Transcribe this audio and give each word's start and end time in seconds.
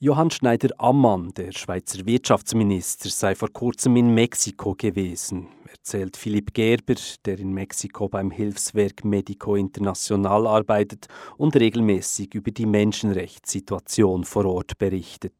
Johann 0.00 0.30
Schneider-Ammann, 0.30 1.32
der 1.34 1.50
Schweizer 1.50 2.06
Wirtschaftsminister, 2.06 3.08
sei 3.08 3.34
vor 3.34 3.48
kurzem 3.52 3.96
in 3.96 4.14
Mexiko 4.14 4.76
gewesen, 4.76 5.48
erzählt 5.68 6.16
Philipp 6.16 6.54
Gerber, 6.54 6.94
der 7.24 7.40
in 7.40 7.52
Mexiko 7.52 8.08
beim 8.08 8.30
Hilfswerk 8.30 9.04
Medico 9.04 9.56
International 9.56 10.46
arbeitet 10.46 11.08
und 11.36 11.56
regelmäßig 11.56 12.32
über 12.34 12.52
die 12.52 12.66
Menschenrechtssituation 12.66 14.22
vor 14.22 14.44
Ort 14.44 14.78
berichtet. 14.78 15.34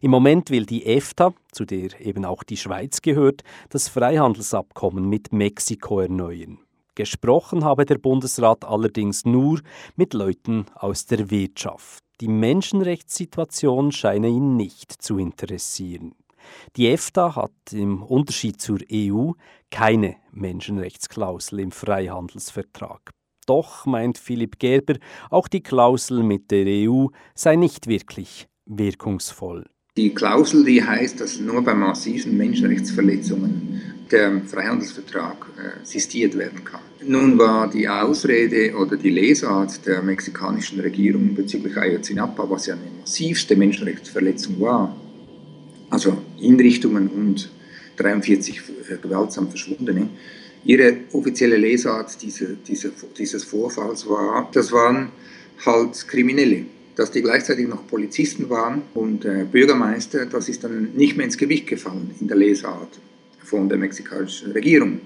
Im 0.00 0.12
Moment 0.12 0.48
will 0.48 0.64
die 0.64 0.86
EFTA, 0.86 1.34
zu 1.52 1.66
der 1.66 2.00
eben 2.00 2.24
auch 2.24 2.42
die 2.42 2.56
Schweiz 2.56 3.02
gehört, 3.02 3.42
das 3.68 3.88
Freihandelsabkommen 3.88 5.10
mit 5.10 5.30
Mexiko 5.34 6.00
erneuern. 6.00 6.58
Gesprochen 6.94 7.64
habe 7.64 7.84
der 7.84 7.98
Bundesrat 7.98 8.64
allerdings 8.64 9.26
nur 9.26 9.60
mit 9.94 10.14
Leuten 10.14 10.64
aus 10.74 11.04
der 11.04 11.30
Wirtschaft. 11.30 12.03
Die 12.20 12.28
Menschenrechtssituation 12.28 13.90
scheine 13.90 14.28
ihn 14.28 14.56
nicht 14.56 14.92
zu 15.02 15.18
interessieren. 15.18 16.14
Die 16.76 16.88
EFTA 16.88 17.36
hat 17.36 17.72
im 17.72 18.02
Unterschied 18.02 18.60
zur 18.60 18.78
EU 18.92 19.32
keine 19.70 20.16
Menschenrechtsklausel 20.30 21.60
im 21.60 21.72
Freihandelsvertrag. 21.72 23.10
Doch, 23.46 23.84
meint 23.86 24.18
Philipp 24.18 24.58
Gerber, 24.58 24.94
auch 25.30 25.48
die 25.48 25.62
Klausel 25.62 26.22
mit 26.22 26.50
der 26.50 26.66
EU 26.66 27.06
sei 27.34 27.56
nicht 27.56 27.88
wirklich 27.88 28.46
wirkungsvoll. 28.66 29.66
Die 29.96 30.14
Klausel, 30.14 30.64
die 30.64 30.82
heißt, 30.82 31.20
dass 31.20 31.38
nur 31.40 31.62
bei 31.62 31.74
massiven 31.74 32.36
Menschenrechtsverletzungen 32.36 33.93
der 34.10 34.42
Freihandelsvertrag 34.46 35.46
äh, 35.56 35.84
sistiert 35.84 36.36
werden 36.36 36.64
kann. 36.64 36.80
Nun 37.06 37.38
war 37.38 37.70
die 37.70 37.88
Ausrede 37.88 38.74
oder 38.74 38.96
die 38.96 39.10
Lesart 39.10 39.86
der 39.86 40.02
mexikanischen 40.02 40.80
Regierung 40.80 41.34
bezüglich 41.34 41.76
Ayotzinapa, 41.76 42.48
was 42.48 42.66
ja 42.66 42.74
eine 42.74 42.82
massivste 43.00 43.56
Menschenrechtsverletzung 43.56 44.60
war, 44.60 44.94
also 45.90 46.18
Hinrichtungen 46.38 47.08
und 47.08 47.50
43 47.96 48.62
äh, 48.90 48.96
gewaltsam 49.00 49.48
Verschwundene, 49.48 50.08
ihre 50.64 50.96
offizielle 51.12 51.56
Lesart 51.56 52.20
diese, 52.22 52.56
diese, 52.66 52.92
dieses 53.18 53.44
Vorfalls 53.44 54.08
war, 54.08 54.48
das 54.52 54.72
waren 54.72 55.10
halt 55.64 56.08
Kriminelle. 56.08 56.66
Dass 56.96 57.10
die 57.10 57.22
gleichzeitig 57.22 57.66
noch 57.66 57.88
Polizisten 57.88 58.48
waren 58.48 58.82
und 58.94 59.24
äh, 59.24 59.44
Bürgermeister, 59.50 60.26
das 60.26 60.48
ist 60.48 60.62
dann 60.62 60.92
nicht 60.94 61.16
mehr 61.16 61.26
ins 61.26 61.36
Gewicht 61.36 61.66
gefallen 61.66 62.12
in 62.20 62.28
der 62.28 62.36
Lesart 62.36 63.00
von 63.44 63.68
der 63.68 63.78
mexikanischen 63.78 64.52
Regierung. 64.52 65.00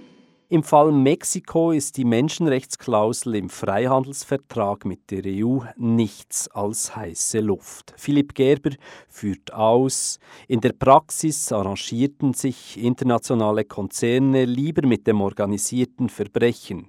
Im 0.50 0.62
Fall 0.62 0.92
Mexiko 0.92 1.72
ist 1.72 1.98
die 1.98 2.06
Menschenrechtsklausel 2.06 3.34
im 3.34 3.50
Freihandelsvertrag 3.50 4.86
mit 4.86 5.10
der 5.10 5.22
EU 5.26 5.58
nichts 5.76 6.48
als 6.48 6.96
heiße 6.96 7.40
Luft. 7.40 7.92
Philipp 7.98 8.34
Gerber 8.34 8.70
führt 9.10 9.52
aus, 9.52 10.18
in 10.46 10.62
der 10.62 10.72
Praxis 10.72 11.52
arrangierten 11.52 12.32
sich 12.32 12.82
internationale 12.82 13.64
Konzerne 13.64 14.46
lieber 14.46 14.86
mit 14.86 15.06
dem 15.06 15.20
organisierten 15.20 16.08
Verbrechen, 16.08 16.88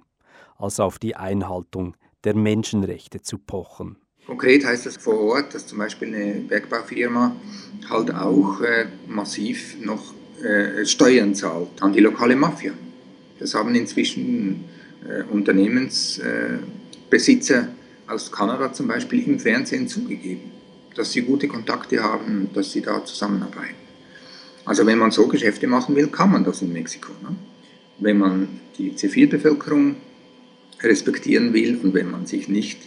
als 0.56 0.80
auf 0.80 0.98
die 0.98 1.16
Einhaltung 1.16 1.98
der 2.24 2.34
Menschenrechte 2.34 3.20
zu 3.20 3.36
pochen. 3.36 3.96
Konkret 4.24 4.64
heißt 4.64 4.86
das 4.86 4.96
vor 4.96 5.18
Ort, 5.20 5.54
dass 5.54 5.66
zum 5.66 5.76
Beispiel 5.76 6.14
eine 6.14 6.40
Bergbaufirma 6.40 7.36
halt 7.90 8.14
auch 8.14 8.62
äh, 8.62 8.86
massiv 9.06 9.76
noch 9.84 10.14
äh, 10.42 10.86
Steuern 10.86 11.34
zahlt 11.34 11.68
an 11.80 11.92
die 11.92 12.00
lokale 12.00 12.36
Mafia. 12.36 12.72
Das 13.38 13.54
haben 13.54 13.74
inzwischen 13.74 14.64
äh, 15.08 15.22
Unternehmensbesitzer 15.30 17.68
aus 18.06 18.32
Kanada 18.32 18.72
zum 18.72 18.88
Beispiel 18.88 19.26
im 19.26 19.38
Fernsehen 19.38 19.88
zugegeben, 19.88 20.50
dass 20.94 21.12
sie 21.12 21.20
gute 21.22 21.48
Kontakte 21.48 22.02
haben, 22.02 22.50
dass 22.52 22.72
sie 22.72 22.82
da 22.82 23.02
zusammenarbeiten. 23.04 23.76
Also 24.64 24.86
wenn 24.86 24.98
man 24.98 25.10
so 25.10 25.26
Geschäfte 25.26 25.66
machen 25.66 25.96
will, 25.96 26.06
kann 26.08 26.30
man 26.30 26.44
das 26.44 26.62
in 26.62 26.72
Mexiko. 26.72 27.12
Ne? 27.22 27.34
Wenn 27.98 28.18
man 28.18 28.60
die 28.78 28.94
Zivilbevölkerung 28.94 29.96
respektieren 30.82 31.52
will 31.52 31.78
und 31.82 31.94
wenn 31.94 32.10
man 32.10 32.26
sich 32.26 32.48
nicht 32.48 32.78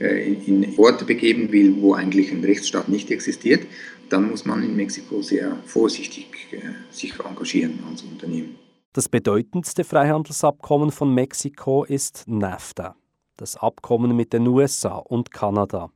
äh, 0.00 0.32
in 0.32 0.74
Orte 0.76 1.04
begeben 1.04 1.52
will, 1.52 1.76
wo 1.80 1.94
eigentlich 1.94 2.30
ein 2.30 2.44
Rechtsstaat 2.44 2.88
nicht 2.88 3.10
existiert, 3.10 3.66
dann 4.08 4.30
muss 4.30 4.44
man 4.44 4.62
in 4.62 4.76
Mexiko 4.76 5.22
sehr 5.22 5.58
vorsichtig 5.66 6.26
äh, 6.52 6.60
sich 6.98 7.18
engagieren 7.20 7.80
als 7.88 8.02
Unternehmen. 8.02 8.56
Das 8.92 9.08
bedeutendste 9.08 9.84
Freihandelsabkommen 9.84 10.90
von 10.90 11.14
Mexiko 11.14 11.84
ist 11.84 12.24
NAFTA, 12.26 12.96
das 13.36 13.56
Abkommen 13.56 14.16
mit 14.16 14.32
den 14.32 14.46
USA 14.48 14.96
und 14.96 15.30
Kanada. 15.30 15.90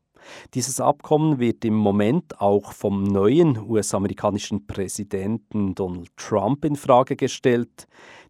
Dieses 0.54 0.80
Abkommen 0.80 1.38
wird 1.38 1.64
im 1.64 1.74
Moment 1.74 2.40
auch 2.40 2.72
vom 2.72 3.02
neuen 3.02 3.58
US-amerikanischen 3.58 4.66
Präsidenten 4.66 5.74
Donald 5.74 6.16
Trump 6.16 6.64
in 6.64 6.76
Frage 6.76 7.16
gestellt. 7.16 7.86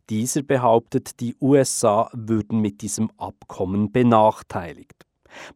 Dieser 0.09 0.43
behauptet, 0.43 1.21
die 1.21 1.37
USA 1.41 2.11
würden 2.13 2.61
mit 2.61 2.83
diesem 2.83 3.11
Abkommen 3.19 3.93
benachteiligt. 3.93 5.07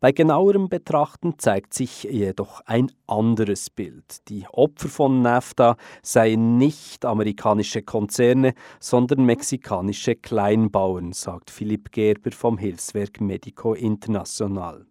Bei 0.01 0.13
genauerem 0.13 0.69
Betrachten 0.69 1.35
zeigt 1.39 1.75
sich 1.75 2.05
jedoch 2.05 2.63
ein 2.67 2.91
anderes 3.07 3.71
Bild. 3.71 4.29
Die 4.29 4.47
Opfer 4.53 4.89
von 4.89 5.23
NAFTA 5.23 5.77
seien 6.03 6.59
nicht 6.59 7.05
amerikanische 7.05 7.83
Konzerne, 7.83 8.55
sondern 8.81 9.25
mexikanische 9.25 10.15
Kleinbauern, 10.15 11.13
sagt 11.13 11.51
Philipp 11.51 11.93
Gerber 11.93 12.33
vom 12.33 12.59
Hilfswerk 12.59 13.21
Medico 13.21 13.75
International. 13.75 14.87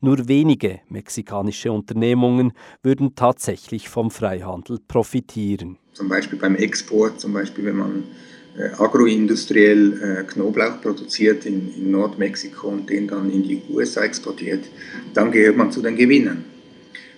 Nur 0.00 0.28
wenige 0.28 0.80
mexikanische 0.88 1.72
Unternehmungen 1.72 2.52
würden 2.82 3.14
tatsächlich 3.14 3.88
vom 3.88 4.10
Freihandel 4.10 4.78
profitieren. 4.86 5.78
Zum 5.92 6.08
Beispiel 6.08 6.38
beim 6.38 6.56
Export, 6.56 7.20
zum 7.20 7.32
Beispiel 7.32 7.64
wenn 7.66 7.76
man 7.76 8.04
agroindustriell 8.78 9.92
äh, 10.20 10.24
Knoblauch 10.24 10.80
produziert 10.80 11.46
in, 11.46 11.72
in, 11.76 11.90
Nordmexiko 11.90 12.68
und 12.68 12.90
den 12.90 13.06
dann 13.06 13.30
in 13.30 13.42
die 13.42 13.62
USA 13.70 14.02
exportiert, 14.02 14.64
dann 15.14 15.30
gehört 15.30 15.56
man 15.56 15.70
zu 15.70 15.82
den 15.82 15.96
Gewinnern. 15.96 16.44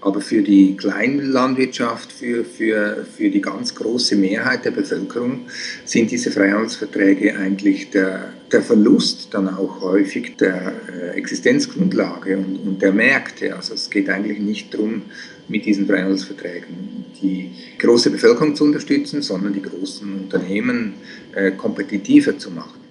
Aber 0.01 0.21
für 0.21 0.43
die 0.43 0.77
Kleinlandwirtschaft, 0.77 2.11
für, 2.13 2.45
für, 2.45 3.07
für 3.17 3.31
die 3.31 3.41
ganz 3.41 3.73
große 3.75 4.17
Mehrheit 4.17 4.65
der 4.65 4.73
Bevölkerung 4.73 5.47
sind 5.85 6.11
diese 6.11 6.33
Freihandelsverträge 6.33 7.37
eigentlich 7.37 7.91
der, 7.91 8.33
der 8.51 8.63
Verlust 8.63 9.29
dann 9.31 9.49
auch 9.49 9.81
häufig 9.81 10.37
der 10.39 10.73
äh, 10.93 11.17
Existenzgrundlage 11.17 12.37
und, 12.37 12.57
und 12.67 12.83
der 12.83 12.93
Märkte. 12.93 13.55
Also 13.55 13.75
es 13.75 13.91
geht 13.91 14.09
eigentlich 14.09 14.41
nicht 14.41 14.75
darum, 14.75 15.03
mit 15.47 15.67
diesen 15.67 15.87
Freihandelsverträgen 15.87 17.02
die 17.23 17.53
große 17.79 18.11
Bevölkerung 18.11 18.55
zu 18.55 18.65
unterstützen, 18.65 19.23
sondern 19.23 19.53
die 19.53 19.63
großen 19.63 20.23
Unternehmen 20.25 20.95
äh, 21.35 21.53
kompetitiver 21.53 22.37
zu 22.37 22.51
machen. 22.51 22.83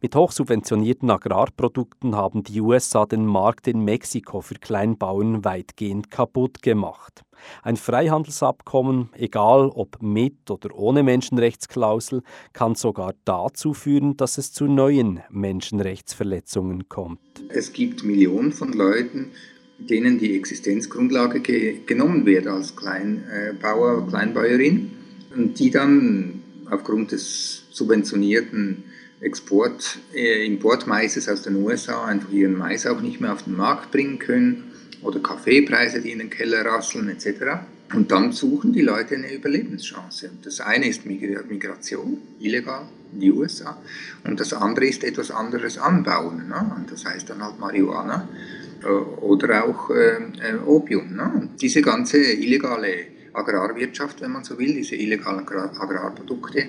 Mit 0.00 0.14
hochsubventionierten 0.14 1.10
Agrarprodukten 1.10 2.14
haben 2.14 2.44
die 2.44 2.60
USA 2.60 3.04
den 3.04 3.26
Markt 3.26 3.66
in 3.66 3.84
Mexiko 3.84 4.42
für 4.42 4.54
Kleinbauern 4.54 5.44
weitgehend 5.44 6.08
kaputt 6.08 6.62
gemacht. 6.62 7.24
Ein 7.64 7.76
Freihandelsabkommen, 7.76 9.10
egal 9.14 9.70
ob 9.74 10.00
mit 10.00 10.52
oder 10.52 10.72
ohne 10.76 11.02
Menschenrechtsklausel, 11.02 12.22
kann 12.52 12.76
sogar 12.76 13.14
dazu 13.24 13.74
führen, 13.74 14.16
dass 14.16 14.38
es 14.38 14.52
zu 14.52 14.66
neuen 14.66 15.20
Menschenrechtsverletzungen 15.30 16.88
kommt. 16.88 17.18
Es 17.48 17.72
gibt 17.72 18.04
Millionen 18.04 18.52
von 18.52 18.72
Leuten, 18.72 19.32
denen 19.78 20.18
die 20.18 20.36
Existenzgrundlage 20.36 21.40
ge 21.40 21.78
genommen 21.86 22.26
wird 22.26 22.46
als 22.46 22.74
Kleinbauer, 22.74 24.08
Kleinbäuerin 24.08 24.90
und 25.34 25.58
die 25.58 25.70
dann 25.70 26.42
aufgrund 26.70 27.12
des 27.12 27.62
subventionierten 27.70 28.84
Export, 29.20 29.98
äh, 30.14 30.46
Importmaises 30.46 31.28
aus 31.28 31.42
den 31.42 31.56
USA 31.56 32.04
einfach 32.04 32.30
ihren 32.30 32.56
Mais 32.56 32.86
auch 32.86 33.00
nicht 33.00 33.20
mehr 33.20 33.32
auf 33.32 33.44
den 33.44 33.56
Markt 33.56 33.90
bringen 33.90 34.18
können 34.18 34.64
oder 35.02 35.20
Kaffeepreise, 35.20 36.00
die 36.00 36.12
in 36.12 36.18
den 36.18 36.30
Keller 36.30 36.64
rasseln 36.64 37.08
etc. 37.08 37.64
Und 37.94 38.10
dann 38.10 38.32
suchen 38.32 38.72
die 38.72 38.82
Leute 38.82 39.16
eine 39.16 39.32
Überlebenschance. 39.32 40.28
Und 40.28 40.44
das 40.44 40.60
eine 40.60 40.88
ist 40.88 41.06
Migration, 41.06 42.18
illegal 42.38 42.82
in 43.12 43.20
die 43.20 43.32
USA, 43.32 43.78
und 44.24 44.38
das 44.38 44.52
andere 44.52 44.86
ist 44.86 45.02
etwas 45.02 45.30
anderes 45.30 45.78
anbauen. 45.78 46.48
Ne? 46.48 46.72
Und 46.76 46.92
das 46.92 47.06
heißt 47.06 47.30
dann 47.30 47.42
halt 47.42 47.58
Marihuana 47.58 48.28
äh, 48.34 48.57
oder 48.86 49.64
auch 49.64 49.90
äh, 49.90 50.16
äh 50.40 50.56
Opium. 50.66 51.14
Ne? 51.14 51.50
Diese 51.60 51.82
ganze 51.82 52.18
illegale 52.18 53.18
Agrarwirtschaft, 53.32 54.20
wenn 54.20 54.32
man 54.32 54.44
so 54.44 54.58
will, 54.58 54.74
diese 54.74 54.96
illegalen 54.96 55.40
Agrarprodukte, 55.40 56.66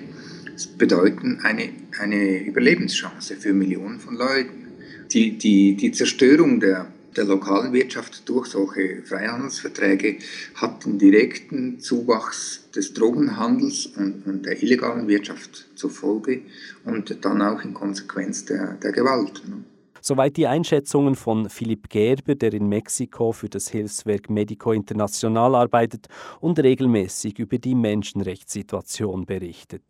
bedeuten 0.78 1.40
eine, 1.42 1.70
eine 1.98 2.44
Überlebenschance 2.44 3.36
für 3.36 3.52
Millionen 3.52 3.98
von 3.98 4.16
Leuten. 4.16 4.68
Die, 5.12 5.38
die, 5.38 5.74
die 5.74 5.90
Zerstörung 5.92 6.60
der, 6.60 6.86
der 7.16 7.24
lokalen 7.24 7.72
Wirtschaft 7.72 8.28
durch 8.28 8.46
solche 8.48 9.02
Freihandelsverträge 9.02 10.18
hat 10.54 10.84
den 10.84 10.98
direkten 10.98 11.80
Zuwachs 11.80 12.68
des 12.74 12.94
Drogenhandels 12.94 13.86
und, 13.96 14.26
und 14.26 14.46
der 14.46 14.62
illegalen 14.62 15.08
Wirtschaft 15.08 15.66
zur 15.74 15.90
Folge 15.90 16.42
und 16.84 17.24
dann 17.24 17.42
auch 17.42 17.64
in 17.64 17.74
Konsequenz 17.74 18.44
der, 18.44 18.74
der 18.74 18.92
Gewalt. 18.92 19.42
Ne? 19.48 19.64
Soweit 20.02 20.36
die 20.36 20.46
Einschätzungen 20.46 21.14
von 21.14 21.48
Philipp 21.50 21.88
Gerber, 21.88 22.34
der 22.34 22.54
in 22.54 22.68
Mexiko 22.68 23.32
für 23.32 23.48
das 23.48 23.68
Hilfswerk 23.68 24.30
Medico 24.30 24.72
International 24.72 25.54
arbeitet 25.54 26.06
und 26.40 26.58
regelmäßig 26.58 27.38
über 27.38 27.58
die 27.58 27.74
Menschenrechtssituation 27.74 29.26
berichtet. 29.26 29.82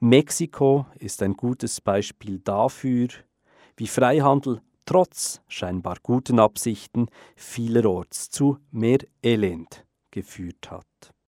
Mexiko 0.00 0.86
ist 0.98 1.22
ein 1.22 1.34
gutes 1.34 1.80
Beispiel 1.80 2.38
dafür, 2.38 3.08
wie 3.76 3.86
Freihandel 3.86 4.60
trotz 4.84 5.40
scheinbar 5.48 5.96
guten 6.02 6.38
Absichten 6.38 7.08
vielerorts 7.36 8.30
zu 8.30 8.58
mehr 8.70 9.00
Elend 9.22 9.84
geführt 10.10 10.70
hat. 10.70 10.86